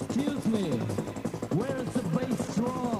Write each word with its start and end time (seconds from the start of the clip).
Excuse 0.00 0.46
me, 0.46 0.70
where 1.58 1.76
is 1.76 1.92
the 1.92 2.02
bass 2.16 2.54
drum? 2.56 2.97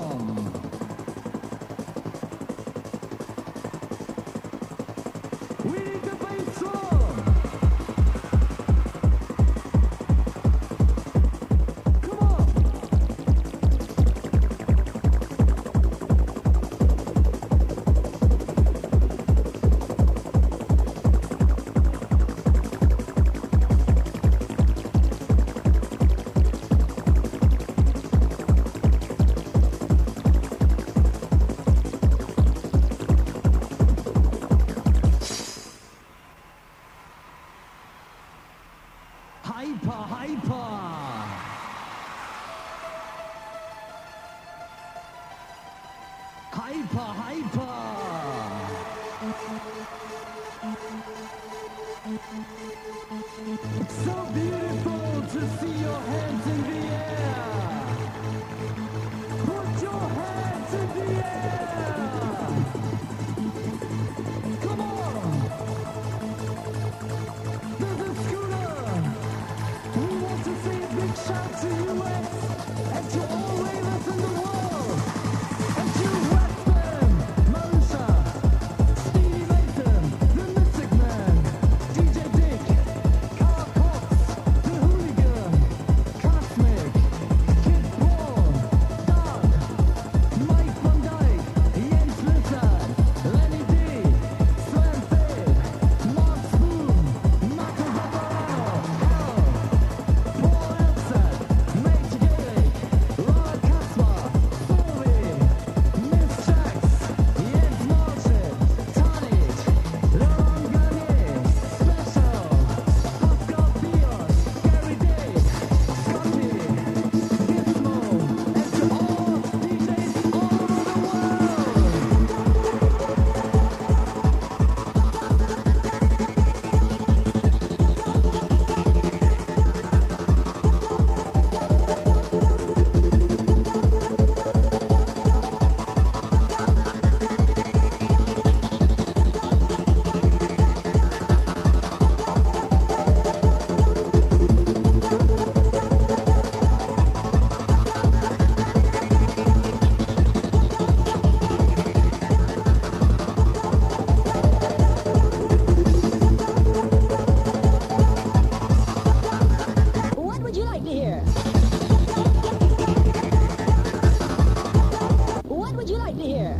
like 166.08 166.16
to 166.16 166.24
hear? 166.24 166.56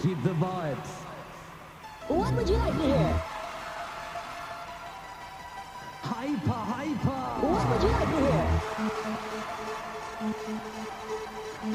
Keep 0.00 0.22
the 0.22 0.30
vibes. 0.30 0.88
What 2.08 2.34
would 2.34 2.48
you 2.48 2.56
like 2.56 2.72
to 2.72 2.82
hear? 2.82 3.22
Hyper, 6.00 6.60
hyper. 6.72 7.22
What 7.46 7.68
would 7.68 7.82
you 7.82 7.88
like 7.88 8.08
to 8.08 8.16
hear? 8.24 8.46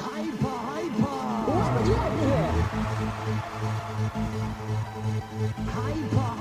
Hyper, 0.01 0.57
hyper. 0.69 1.17
What 1.51 1.67
would 1.77 1.87
you 1.87 1.95
like 1.95 2.15
to 2.17 2.25
hear? 2.25 2.47
Hyper. 5.73 6.38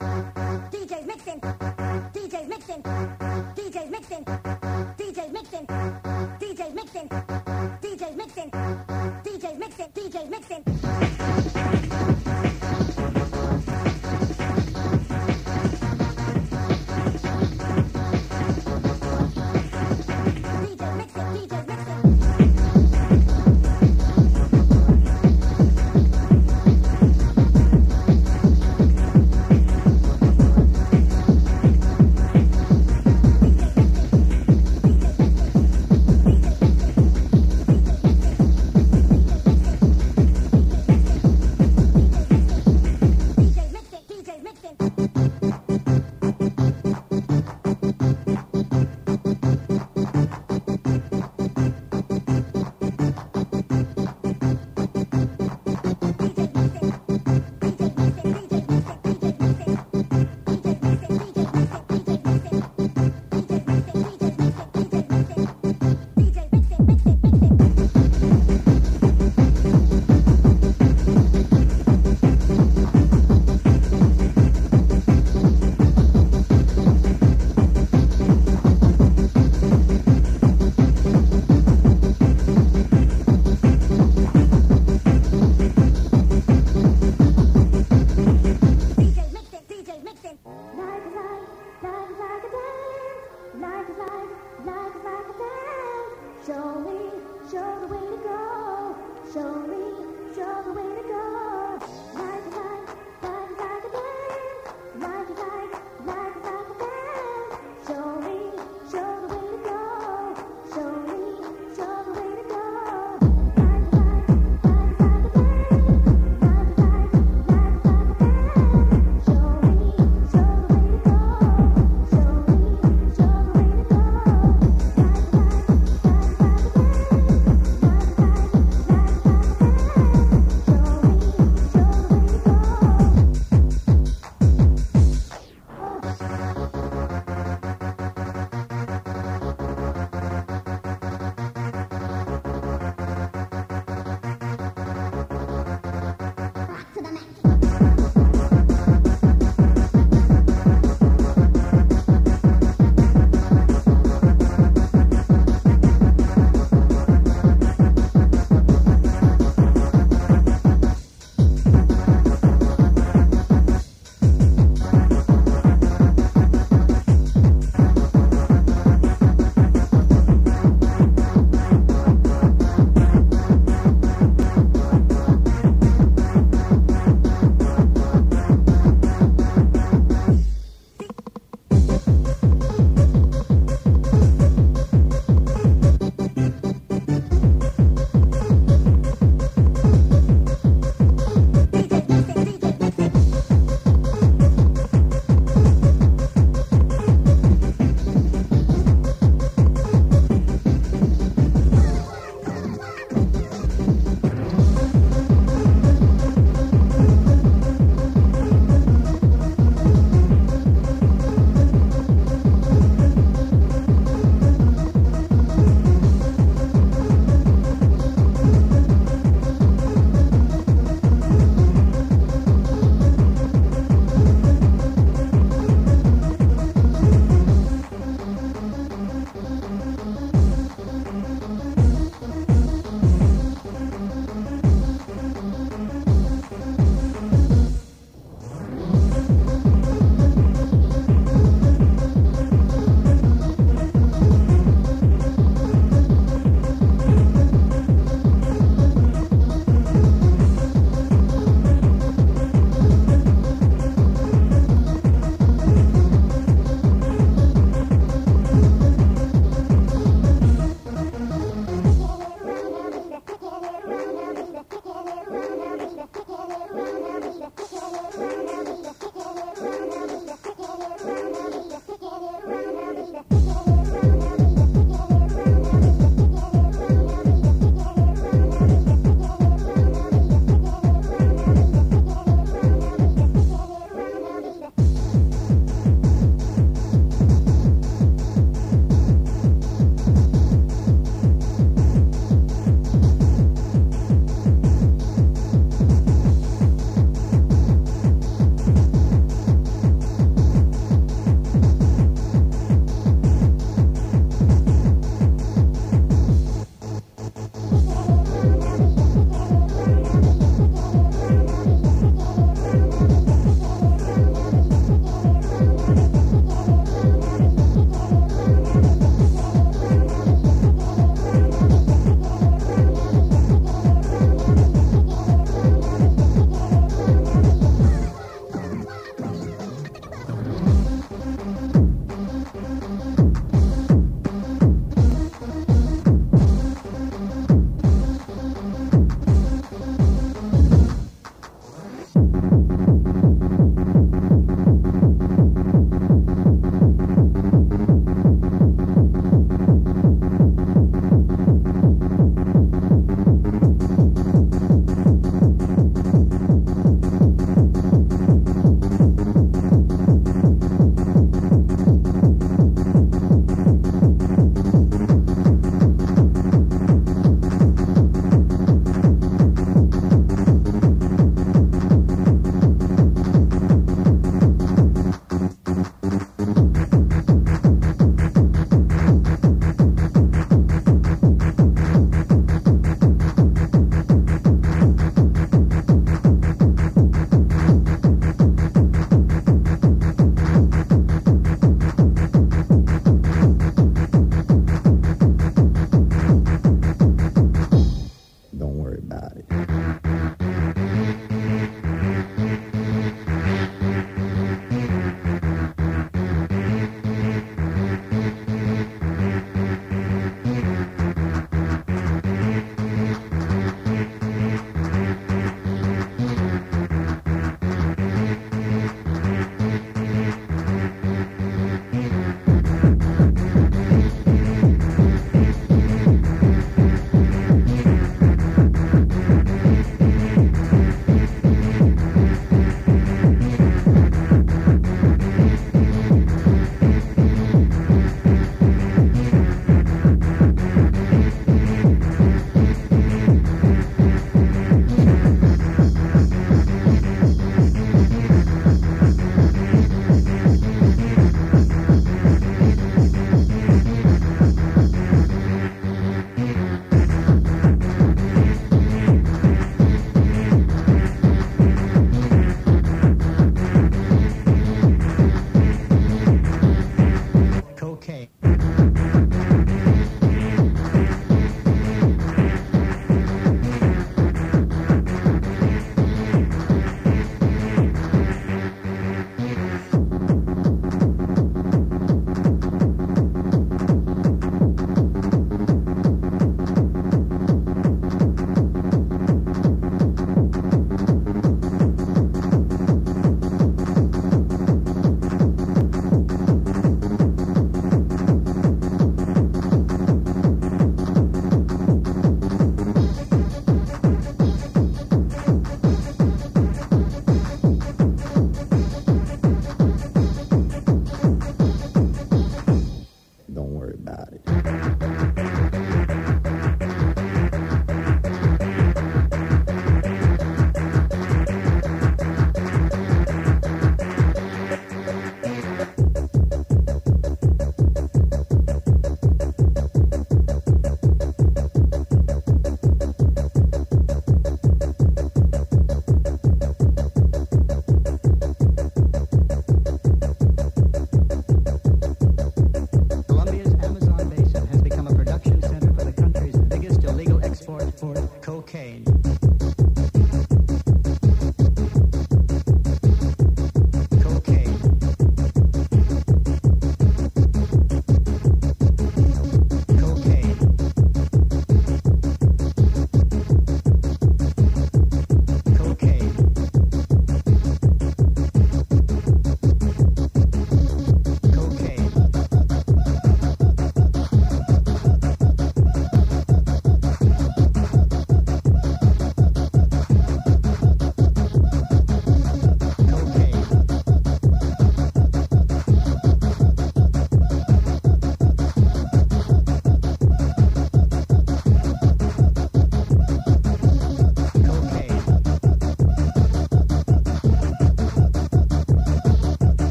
mixing. 0.00 0.26
DJ's 0.70 1.06
mixing. 1.06 1.40
DJ's 2.12 2.48
mixing. 2.48 2.82
DJ's 3.54 3.90
mixing. 3.90 4.24
DJ's 4.24 5.32
mixing. 5.32 5.66
DJ's 6.40 6.74
mixing. 6.74 7.35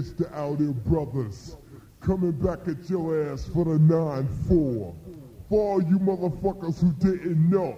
It's 0.00 0.12
the 0.12 0.24
Outhere 0.24 0.72
Brothers 0.86 1.58
coming 2.00 2.32
back 2.32 2.66
at 2.66 2.88
your 2.88 3.30
ass 3.30 3.44
for 3.52 3.66
the 3.66 3.72
9-4. 3.72 4.48
For 4.48 4.94
all 5.50 5.82
you 5.82 5.98
motherfuckers 5.98 6.80
who 6.80 6.94
didn't 6.94 7.50
know, 7.50 7.76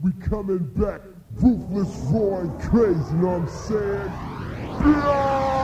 we 0.00 0.12
coming 0.12 0.64
back 0.74 1.02
ruthless, 1.34 1.94
and 2.10 2.58
crazy, 2.62 2.98
you 3.10 3.18
know 3.18 3.38
what 3.38 3.42
I'm 3.42 3.48
saying? 3.48 4.10
Yeah, 4.96 5.61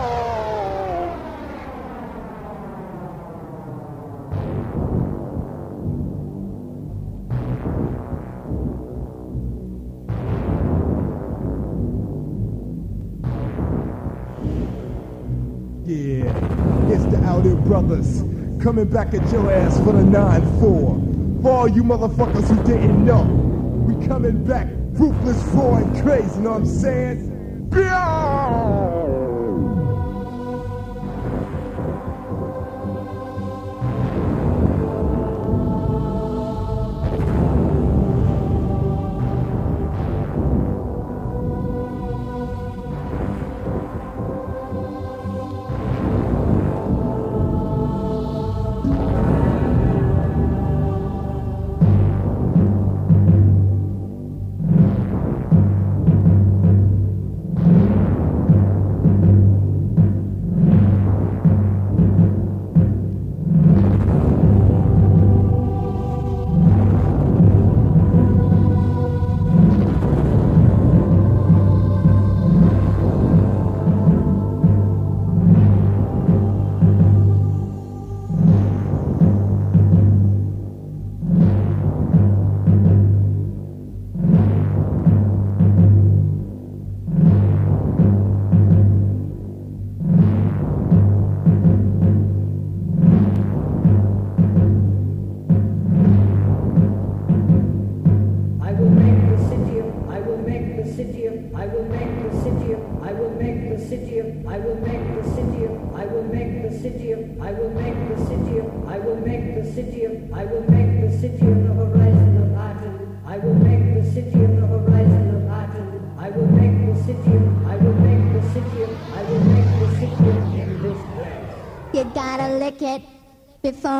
Brothers 17.68 18.22
coming 18.62 18.87
back 18.87 19.12
at 19.12 19.31
your 19.31 19.52
ass 19.52 19.76
for 19.81 19.92
the 19.92 20.02
9-4. 20.02 21.42
For 21.42 21.50
all 21.50 21.68
you 21.68 21.83
motherfuckers 21.83 22.48
who 22.48 22.57
didn't 22.64 23.04
know, 23.04 23.24
we 23.87 24.07
coming 24.07 24.42
back 24.42 24.68
ruthless, 24.92 25.37
raw, 25.52 25.78
crazy, 26.02 26.35
you 26.37 26.44
know 26.44 26.52
what 26.52 26.61
I'm 26.62 26.66
saying? 26.66 27.68
Yeah! 27.70 28.88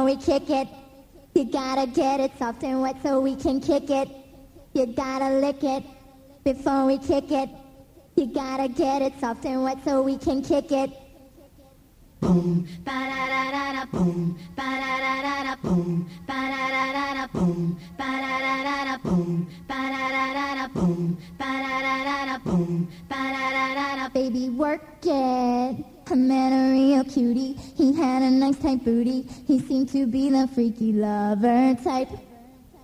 We 0.09 0.17
kick 0.17 0.49
it. 0.49 0.69
You 1.35 1.45
gotta 1.45 1.87
get 1.87 2.19
it 2.19 2.33
soft 2.39 2.65
and 2.65 2.81
wet 2.81 2.97
so 3.03 3.21
we 3.21 3.37
can 3.37 3.61
kick 3.61 3.91
it. 3.91 4.09
You 4.73 4.87
gotta 4.87 5.39
lick 5.39 5.63
it 5.63 5.85
before 6.45 6.87
we 6.87 6.97
kick 6.97 7.31
it. 7.31 7.51
You 8.17 8.25
gotta 8.33 8.69
get 8.69 9.03
it 9.03 9.21
soft 9.21 9.45
and 9.45 9.63
wet 9.65 9.85
so 9.85 10.01
we 10.01 10.17
can 10.17 10.41
kick 10.41 10.73
it. 10.73 10.91
boom, 12.21 12.67
ba 12.85 12.97
da 13.11 13.23
da 13.33 13.43
da 13.55 13.65
da 13.77 13.85
boom, 13.93 14.39
ba 14.57 14.69
da 14.83 14.93
da 15.05 15.15
da 15.27 15.37
da 15.49 15.55
boom, 15.63 16.09
ba 16.27 16.39
da 16.53 16.63
da 16.75 16.85
da 16.97 17.07
da 17.19 17.27
boom, 17.35 17.79
ba 17.99 18.09
da 18.25 18.33
da 18.45 18.55
da 18.67 18.77
da 18.89 18.97
boom, 19.05 19.47
ba 19.69 19.79
da 19.93 20.05
da 20.15 20.25
da 20.39 20.47
da 20.59 20.67
boom, 20.75 21.19
ba 21.39 21.51
da 21.65 21.75
da 21.87 21.97
da 22.09 22.19
da 22.31 22.39
boom, 22.47 22.89
ba 23.11 23.21
da 23.35 23.45
da 23.57 23.67
da 23.79 23.89
da 24.01 24.09
Baby, 24.15 24.49
work 24.49 25.05
it. 25.05 25.88
Met 26.19 26.53
a 26.53 26.73
real 26.73 27.05
cutie. 27.05 27.55
He 27.77 27.95
had 27.95 28.23
a 28.23 28.31
nice 28.31 28.59
tight 28.59 28.85
booty. 28.85 29.25
He 29.47 29.61
seemed 29.61 29.89
to 29.91 30.05
be 30.05 30.29
the 30.29 30.49
freaky 30.49 30.93
lover 30.93 31.77
type. 31.85 32.09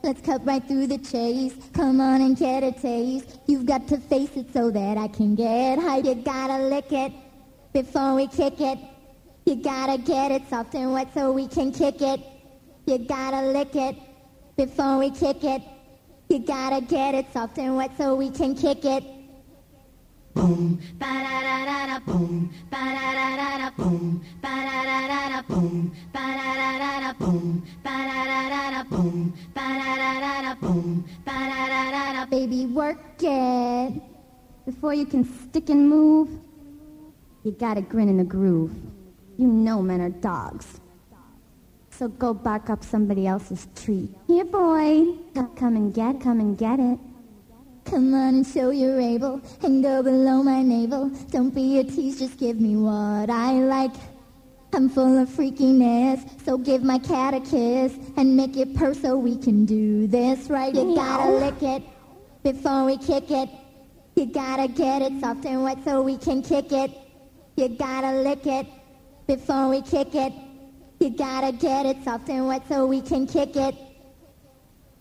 Let's 0.05 0.21
cut 0.21 0.47
right 0.47 0.63
through 0.63 0.87
the 0.87 0.99
chase. 0.99 1.53
Come 1.73 2.01
on 2.01 2.21
and 2.23 2.37
get 2.37 2.63
a 2.63 2.71
taste. 2.71 3.41
You've 3.49 3.67
got 3.67 3.89
to 3.89 3.99
face 3.99 4.37
it 4.37 4.53
so 4.53 4.71
that 4.71 4.97
I 4.97 5.09
can 5.09 5.35
get 5.35 5.81
hype. 5.81 6.05
You 6.05 6.15
gotta 6.15 6.69
lick 6.69 6.93
it 6.93 7.13
before 7.73 8.15
we 8.15 8.29
kick 8.29 8.61
it. 8.61 8.79
You 9.47 9.57
gotta 9.57 9.99
get 9.99 10.31
it 10.31 10.49
soft 10.49 10.73
and 10.77 10.93
wet 10.93 11.13
so 11.13 11.33
we 11.33 11.49
can 11.49 11.73
kick 11.73 12.03
it. 12.03 12.21
You 12.87 12.99
gotta 12.99 13.49
lick 13.49 13.75
it 13.75 13.97
before 14.57 14.99
we 14.99 15.11
kick 15.11 15.43
it. 15.43 15.61
You 16.29 16.39
gotta 16.39 16.81
get 16.87 17.17
it 17.17 17.27
soft 17.33 17.59
and 17.59 17.77
wet 17.77 17.91
so 17.99 18.15
we 18.15 18.31
can 18.31 18.55
kick 18.55 18.85
it. 18.85 19.03
Boom, 20.35 20.79
ba 20.99 21.13
da 21.27 21.37
da 21.47 21.57
da 21.69 21.79
da 21.91 21.99
boom, 22.07 22.51
ba 22.71 22.83
da 22.97 23.07
da 23.19 23.29
da 23.41 23.51
da 23.63 23.71
boom, 23.79 24.23
ba 24.43 24.53
da 24.67 24.79
da 24.89 24.99
da 25.11 25.21
da 25.33 25.43
boom, 25.49 25.93
ba 26.13 26.21
da 26.39 26.49
da 26.61 26.71
da 26.83 26.93
da 27.05 27.13
boom, 27.19 27.63
ba 27.85 27.95
da 28.09 28.21
da 28.31 28.41
da 28.53 28.63
da 28.75 28.83
boom, 28.91 29.33
ba 29.55 29.67
da 29.81 29.91
da 30.03 30.13
da 30.25 30.35
da 30.43 30.55
boom, 30.61 31.05
ba 31.25 31.33
da 31.51 31.63
da 31.73 31.83
da 31.95 32.13
da 32.13 32.27
Baby, 32.31 32.67
work 32.67 33.23
it. 33.23 34.03
Before 34.67 34.95
you 34.95 35.07
can 35.07 35.25
stick 35.25 35.69
and 35.71 35.89
move, 35.89 36.29
you 37.43 37.53
gotta 37.53 37.83
grin 37.83 38.09
in 38.09 38.17
the 38.17 38.25
groove. 38.25 38.73
You 39.37 39.47
know 39.47 39.83
men 39.83 40.01
are 40.01 40.11
dogs. 40.11 40.81
So 41.91 42.09
go 42.09 42.35
bark 42.35 42.71
up 42.71 42.83
somebody 42.83 43.27
else's 43.27 43.69
tree. 43.77 44.09
Here, 44.27 44.45
boy. 44.45 45.07
Come 45.57 45.77
and 45.77 45.95
get, 45.95 46.21
come 46.21 46.41
and 46.41 46.59
get 46.59 46.81
it. 46.81 46.99
Come 47.85 48.15
on 48.15 48.35
and 48.35 48.47
show 48.47 48.71
you're 48.71 49.01
able 49.01 49.43
and 49.63 49.83
go 49.83 50.03
below 50.03 50.43
my 50.43 50.63
navel. 50.63 51.11
Don't 51.31 51.55
be 51.55 51.79
a 51.79 51.85
tease, 51.85 52.19
just 52.19 52.39
give 52.39 52.59
me 52.59 52.77
what 52.77 53.29
I 53.29 53.53
like. 53.53 53.93
I'm 54.73 54.89
full 54.89 55.19
of 55.19 55.29
freakiness, 55.29 56.45
so 56.45 56.59
give 56.59 56.83
my 56.83 56.99
cat 56.99 57.35
a 57.35 57.41
kiss 57.41 57.97
and 58.17 58.37
make 58.37 58.57
it 58.57 58.75
purr 58.75 58.95
so 58.95 59.17
we 59.17 59.37
can 59.37 59.67
do 59.67 60.07
this 60.07 60.49
right. 60.49 60.75
You 60.75 60.97
gotta 60.97 61.31
lick 61.31 61.63
it 61.63 61.83
before 62.43 62.85
we 62.85 62.97
kick 62.97 63.31
it. 63.31 63.51
You 64.17 64.27
gotta 64.27 64.67
get 64.67 65.03
it 65.03 65.21
soft 65.21 65.45
and 65.45 65.63
wet 65.63 65.79
so 65.85 66.03
we 66.03 66.17
can 66.17 66.43
kick 66.43 66.73
it. 66.73 66.91
You 67.57 67.69
gotta 67.69 68.23
lick 68.23 68.47
it 68.47 68.67
before 69.27 69.69
we 69.69 69.83
kick 69.83 70.15
it. 70.15 70.33
You 71.01 71.11
gotta 71.11 71.53
get 71.53 71.87
it 71.87 72.03
soft 72.03 72.29
and 72.31 72.49
wet 72.49 72.63
so 72.67 72.87
we 72.87 73.01
can 73.01 73.27
kick 73.27 73.55
it. 73.55 73.77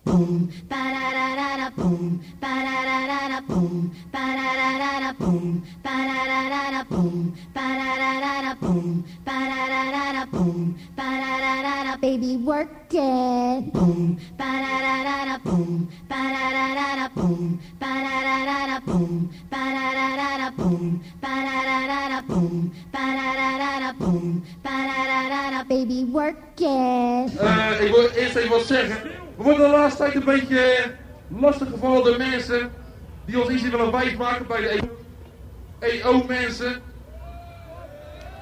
pum, 0.04 0.50
pararara 0.70 1.72
pum, 1.76 2.20
pararara 2.42 3.42
pum, 3.48 3.92
pararara 4.12 5.14
pum, 5.18 5.62
pararara 5.84 6.84
pum, 6.90 7.34
pararara 7.54 8.56
pum, 8.60 9.04
pararara 9.26 10.26
pum, 10.32 10.76
pararara 10.96 12.02
baby 12.02 12.38
work 12.38 12.70
it. 12.92 13.72
pum, 13.74 14.18
pararara 14.38 15.40
pum, 15.44 15.88
pararara 16.10 17.10
pum, 17.16 17.60
pararara 17.80 18.80
pum, 18.86 19.30
pararara 19.50 20.52
pum, 20.58 21.02
pararara 21.22 22.22
pum, 22.28 22.72
pararara 22.92 23.94
pum, 23.98 24.44
pararara 24.64 25.68
baby 25.68 26.04
work 26.06 26.60
it. 26.60 27.32
Ah, 27.40 27.72
esse 28.18 28.40
aí 28.40 28.48
você 28.50 29.23
We 29.44 29.50
worden 29.50 29.70
de 29.70 29.78
laatste 29.78 30.04
tijd 30.04 30.16
een 30.16 30.24
beetje 30.24 30.96
lastig 31.28 31.70
gevallen 31.70 32.04
door 32.04 32.18
mensen 32.18 32.72
die 33.26 33.42
ons 33.42 33.50
iets 33.50 33.62
willen 33.62 33.92
wijsmaken 33.92 34.48
bij 34.48 34.62
de 34.62 34.90
EO-mensen. 35.80 36.82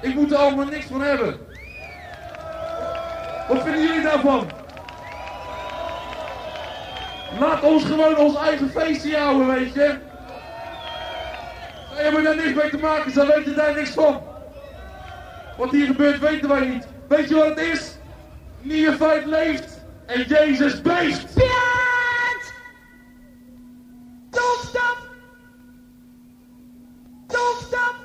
Ik 0.00 0.14
moet 0.14 0.32
er 0.32 0.38
allemaal 0.38 0.64
niks 0.64 0.86
van 0.86 1.00
hebben. 1.00 1.36
Wat 3.48 3.62
vinden 3.62 3.82
jullie 3.82 4.02
daarvan? 4.02 4.50
Laat 7.38 7.62
ons 7.62 7.84
gewoon 7.84 8.16
ons 8.16 8.36
eigen 8.36 8.70
feestje 8.70 9.16
houden, 9.16 9.46
weet 9.46 9.74
je. 9.74 9.98
Zij 11.94 12.04
hebben 12.04 12.24
daar 12.24 12.36
niks 12.36 12.54
mee 12.54 12.70
te 12.70 12.78
maken, 12.78 13.12
zij 13.12 13.26
weten 13.26 13.56
daar 13.56 13.74
niks 13.74 13.90
van. 13.90 14.22
Wat 15.56 15.70
hier 15.70 15.86
gebeurt 15.86 16.18
weten 16.18 16.48
wij 16.48 16.66
niet. 16.66 16.86
Weet 17.08 17.28
je 17.28 17.34
wat 17.34 17.48
het 17.48 17.58
is? 17.58 17.96
Neophyte 18.60 19.22
leeft 19.26 19.71
en 20.08 20.24
Jezus 20.26 20.82
beest. 20.82 21.34
Piet! 21.34 22.52
Don't 24.30 24.60
stop! 24.60 24.98
Don't 27.28 27.58
stop! 27.60 28.01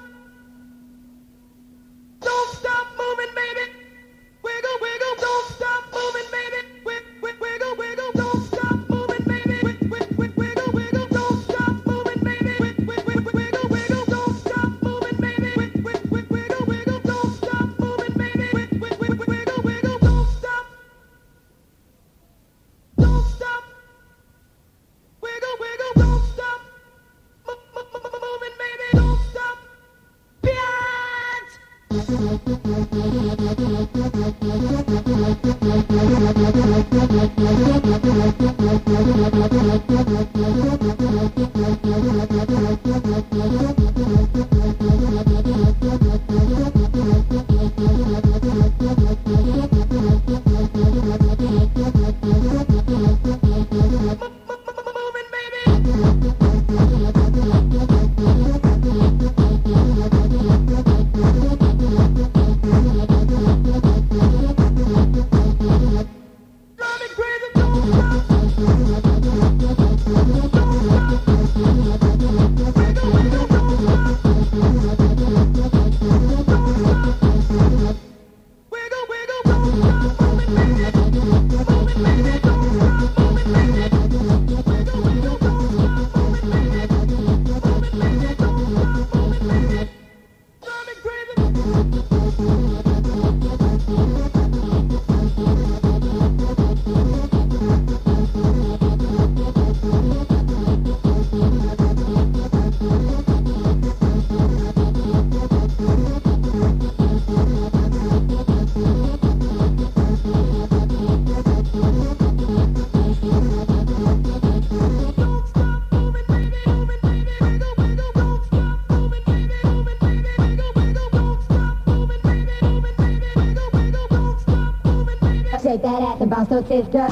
no 126.57 126.67
sister. 126.67 127.07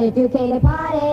If 0.00 0.16
you 0.16 0.28
came 0.28 0.52
to 0.52 0.60
party, 0.60 1.07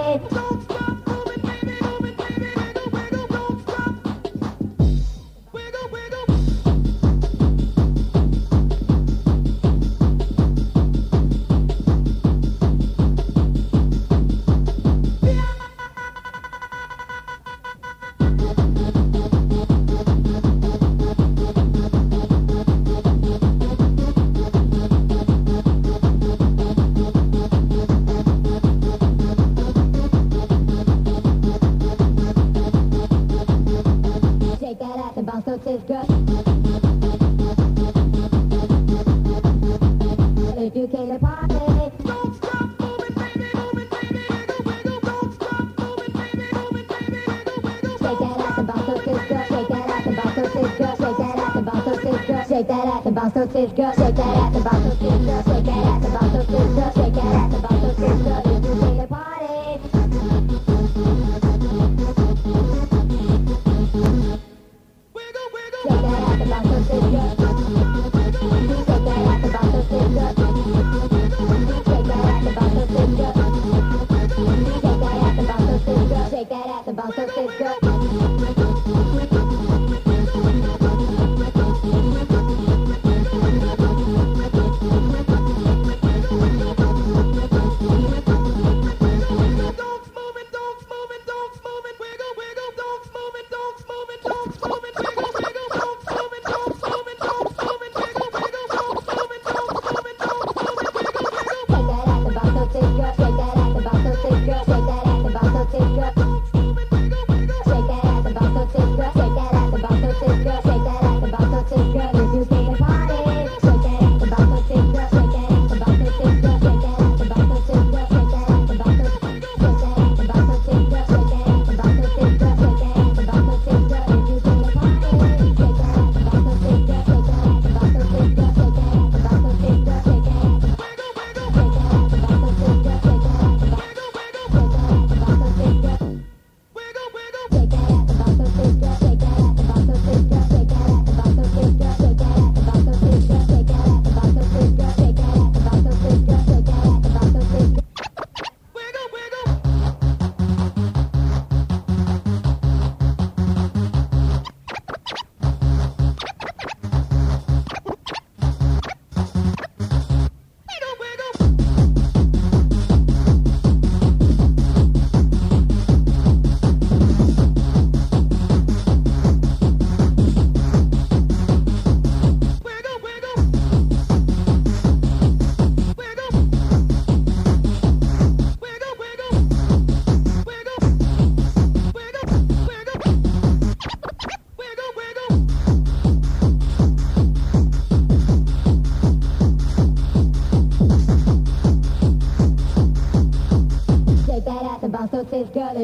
I'll 53.25 53.31
still 53.31 53.47
kick 53.47 53.75
girls, 53.75 53.95
shake 53.95 54.15
that 54.17 54.37
ass. 54.37 54.54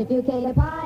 if 0.01 0.09
you 0.09 0.23
can't 0.23 0.49
apply. 0.49 0.80